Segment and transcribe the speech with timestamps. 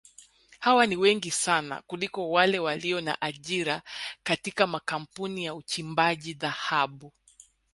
[0.59, 3.81] Hawa ni wengi sana kuliko wale walio na ajira
[4.23, 7.13] katika makampuni ya uchimbaji dhahabu